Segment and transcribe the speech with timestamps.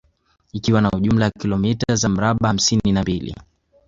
[0.53, 3.35] Ikiwa na jumla ya kilomota za mraba hamsini na mbili